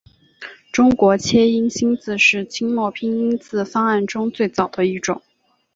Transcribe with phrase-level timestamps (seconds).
[0.71, 5.21] 中国切音新字是清末拼音字方案中最早的一种。